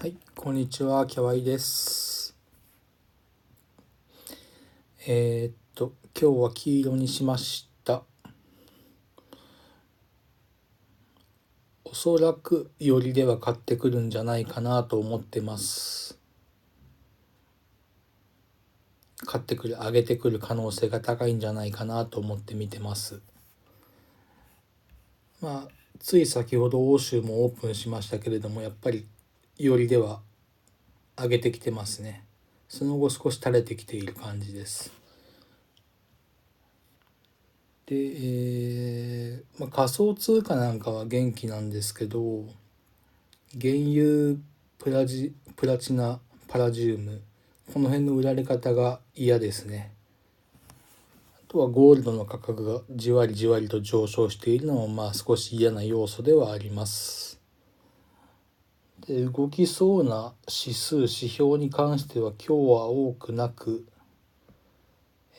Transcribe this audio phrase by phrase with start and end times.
[0.00, 2.36] はい、こんにちは、キャワイです。
[5.08, 8.04] えーっと、今日は黄色にしました。
[11.82, 16.16] おそらくよりでは買ってくるんじゃないかなと思ってます。
[19.26, 23.20] 買ってくる、上げてくる可能性が高いんじゃないかなと思って見てます。
[25.40, 25.68] まあ、
[25.98, 29.04] つい先ほど欧州もオープンしましたけれども、やっぱり
[29.58, 30.20] よりでは
[31.16, 32.24] 上げてきてますね。
[32.68, 34.92] その後少し垂れてきている感じです。
[37.86, 42.44] で、えーまあ、仮想通貨なんかは元気なんですけど、
[43.60, 44.36] 原油
[44.78, 47.20] プラジプラチナパラジウム
[47.72, 49.92] この辺の売られ方が嫌ですね。
[51.34, 57.37] あとはゴールドの価格がじわりじわりと上昇しているのもまあ少し嫌な要素ではあります。
[59.06, 63.86] で動きそうな指数指標に関しては今日は多くなく、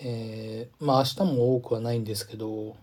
[0.00, 2.76] えー、まあ明日も多くはないんですけど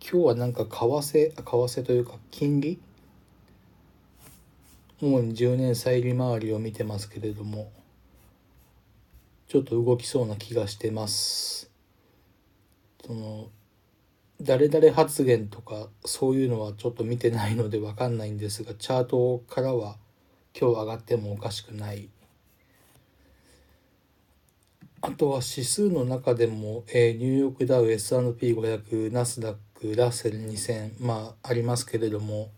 [0.00, 2.80] 今日はなんか為替為替というか金利？
[5.00, 7.72] 主に10年債利回りを見てますけれども
[9.48, 11.70] ちょっと動きそうな気がしてます。
[13.04, 13.48] その
[14.42, 19.96] 誰々発言とかそういうのはちょっと見てないので分かんないんですがチャートからは
[20.58, 22.08] 今日上がってもおかしくない
[25.00, 32.50] あとは指数の中でも、えーニューヨークダウ S&P500 ナスダックラッセル2000まあありますけれども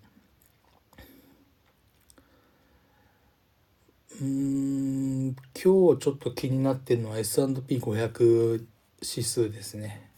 [4.20, 8.64] うん今日ちょっと気になってるのは S&P500
[9.02, 10.13] 指数ですね。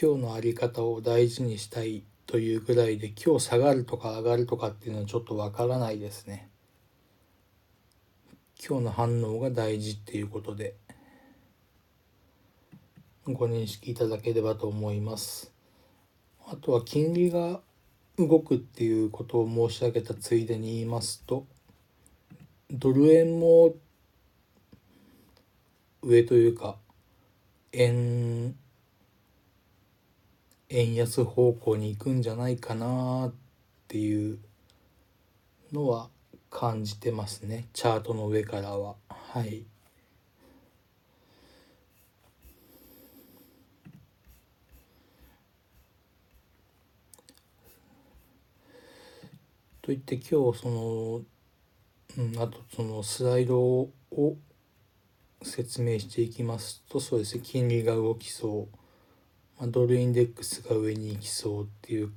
[0.00, 6.48] 今日のあり方を大事にしたいというぐらいで今日下がるとか上がるとかっていうのはちょっとわからないですね。
[8.64, 10.76] 今日の反応が大事っていうことで
[13.24, 15.52] ご認識いただければと思います。
[16.46, 17.60] あとは金利が
[18.18, 21.44] 動くっていうことを申し上げたついでに言いますと
[22.70, 23.74] ドル円も
[26.02, 26.76] 上というか
[27.72, 28.54] 円
[30.70, 33.34] 円安方向に行くんじゃないかなっ
[33.88, 34.38] ていう
[35.72, 36.08] のは
[36.50, 37.66] 感じてますね。
[37.72, 38.96] チャートの上からは。
[39.08, 39.64] はい。
[49.88, 51.22] といって今日その、
[52.18, 53.90] うん、あとそのスライドを
[55.42, 57.42] 説明していきますとそうですね。
[57.42, 58.77] 金利が動きそう、
[59.66, 62.12] ドルインデックスが上に行きそうっていう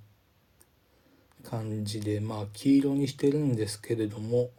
[1.43, 4.51] 感じでまあ黄色にしてるんですけれども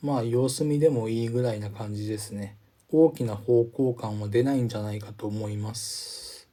[0.00, 2.56] まあ様子見でもいいぐらいな感じですね。
[2.90, 6.48] 大きな方向感は出ないんじゃないかと思います。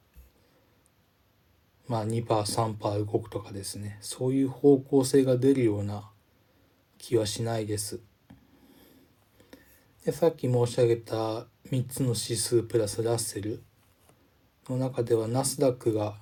[1.88, 3.98] まあ 2%3% 動くとかですね。
[4.00, 6.10] そういう方向性が出るような
[6.98, 8.00] 気はしないです。
[10.04, 13.62] でさっき申し上げた3つの指数プラスラッセル。
[14.72, 16.14] の中ではナスダックが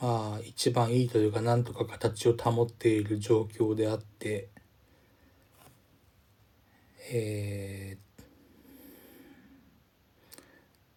[0.00, 4.48] まあ一番いいというかなんとか形を保っている状況であって
[7.14, 7.98] え、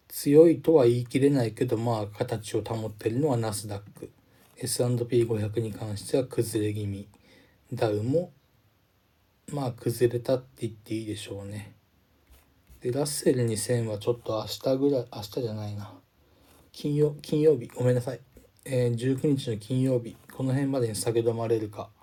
[0.08, 4.10] 強いとは言い切れないけどまあ形を保っているのはナスダック
[4.56, 7.08] S&P500 に関しては崩れ気味
[7.72, 8.32] ダウも
[9.52, 11.74] まあ崩れたって言っていいでしょうね。
[12.86, 15.90] でラッセル2000はちょっと明日ぐらい明日じゃないな。
[16.70, 18.20] 金曜金曜日ごめんなさい、
[18.64, 21.90] えー、19日の金曜日この辺までに下げ止まれるか。
[21.90, 21.98] っ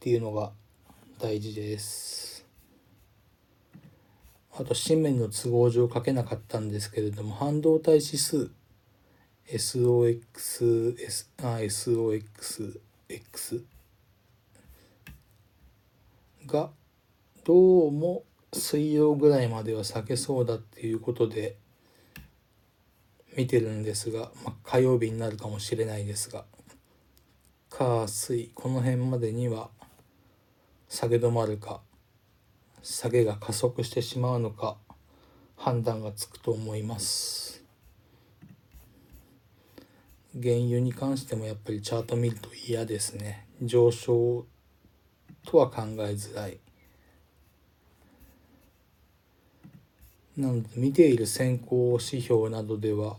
[0.00, 0.50] ていうのが
[1.20, 2.44] 大事です。
[4.58, 8.50] あと新面の都合上書けなかったんですけれども半導体指数
[9.46, 12.80] SOX S あ SOXX
[16.46, 16.70] が
[17.44, 21.56] どうも水曜ぐらいまでは避けそうだっていうことで
[23.36, 26.44] 見てるんですが、まあ、火曜日になるかもしれないですが
[27.70, 29.70] 火水この辺までには
[30.88, 31.80] 下げ止まるか
[32.82, 34.76] 下げが加速してしまうのか
[35.56, 37.62] 判断がつくと思います。
[40.32, 43.46] 原油に関してもやっぱりチャート見ると嫌ですね。
[43.60, 44.46] 上昇
[45.44, 46.58] とは考えづらい。
[50.40, 53.16] なので見ている先行指標などでは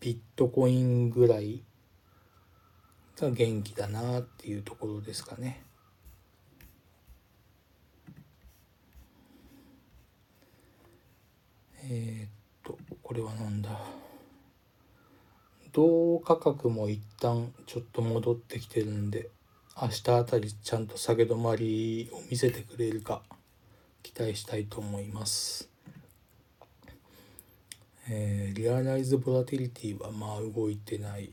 [0.00, 1.62] ビットコインぐらい
[3.18, 5.62] が元気だなっていうところですかね。
[11.88, 12.30] えー、っ
[12.62, 13.70] とこれは何だ？
[15.72, 19.28] 銅価格も一旦ちょっと戻ってきてるんで
[19.80, 23.22] 明日あたりちゃんと下げ止まりを見せてくれるか
[24.06, 25.68] 期待したいと思います。
[28.08, 31.32] えー、リアライズボラティリティはまあ動いてない。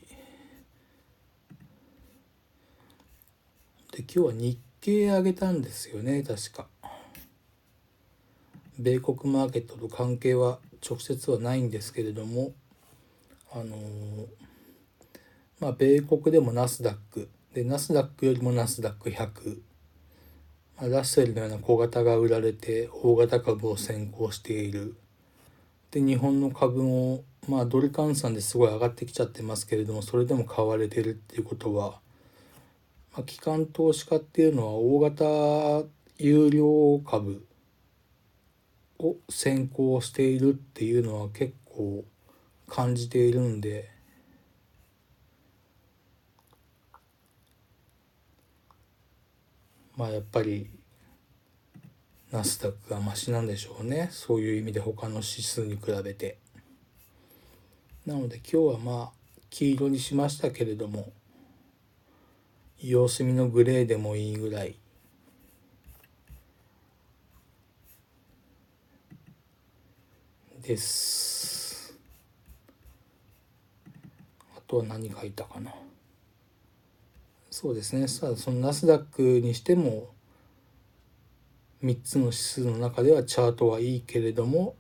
[3.92, 6.68] で今日は日経上げたんですよね確か。
[8.80, 12.54] 米国マーケットと関係は直接はないんですけれども
[13.52, 14.28] あのー、
[15.60, 19.62] まあ米国でもナスダックでナスダックよりもナスダック100、
[20.90, 24.96] ラッセルのような小型が売られて大型株を先行している。
[25.92, 32.00] で日本の株もまあドル換算ですごい上がってきちゃってますけれどもそれでも買われてるっていうことは、
[33.16, 35.88] まあ、機関投資家っていうのは大型
[36.18, 37.46] 有料株
[39.00, 42.04] を先行しているっていうのは結構
[42.68, 43.90] 感じているんで
[49.95, 50.69] まあやっぱり
[52.31, 54.10] ナスダックがマシなんでしょうね。
[54.12, 56.40] そういう意味で他の指数に比べて。
[58.06, 59.12] なので今日はまあ
[59.50, 61.13] 黄色にしましたけれども
[62.81, 64.75] 様子見のグレーでもいいぐらい。
[70.62, 71.94] です。
[74.57, 75.74] あとは何書いたかな。
[77.56, 78.08] そうですね。
[78.08, 80.10] さあそのナスダックにしても
[81.84, 84.74] 3つの指数の中ではチャートはいいけれども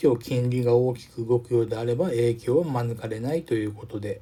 [0.00, 4.20] 今日金利が大きく動くようであれば影響は免れないということで。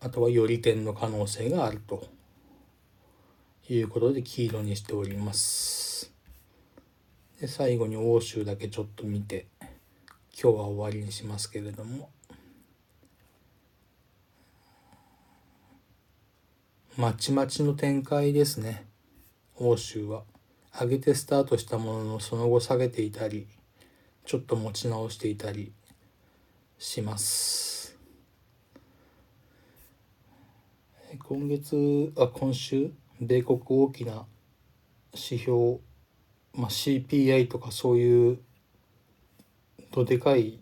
[0.00, 2.06] あとはより点の可能性があると
[3.68, 6.10] いうことで黄色にしております。
[7.38, 9.68] で最後に欧州だけちょっと見て今
[10.32, 12.08] 日は終わりにしますけれども。
[16.98, 18.84] まちまちの展開ですね。
[19.54, 20.24] 欧州は。
[20.76, 23.46] 上げてスタートしたもののその後下げていたり
[24.24, 25.72] ちょっと持ち直していたり
[26.76, 27.96] します。
[31.20, 32.90] 今月あ今週
[33.20, 34.26] 米国大きな
[35.14, 35.78] 指標、
[36.52, 38.38] まあ、CPI とかそういう
[39.92, 40.58] どでかい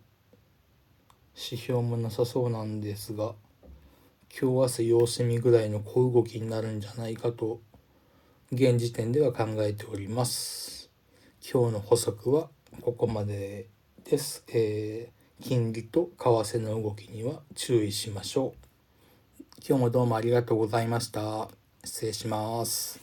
[1.35, 3.33] 指標もなさそうなんですが
[4.39, 7.59] 今日明日様子見ぐらいの小動きになるんじゃないかと
[8.53, 10.91] 現時点では考えております。
[11.41, 12.51] 今日の補足は
[12.83, 13.65] ここまで
[14.05, 18.67] です、えー、金利と為替の動きには注意しましょう。
[19.67, 21.49] 今日もどうもありがとうございました。
[21.83, 23.01] 失礼します。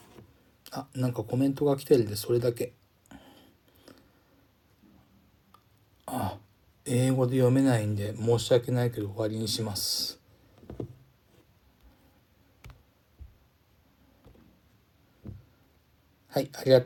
[0.70, 2.74] あなんかコメントが来てるんでそれだけ。
[6.06, 6.38] あ
[6.86, 10.23] 英語で読めないんで申し訳ないけど終わりにします。
[16.34, 16.82] はい、ありがとう。